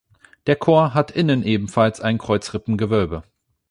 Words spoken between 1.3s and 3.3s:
ebenfalls ein Kreuzrippengewölbe.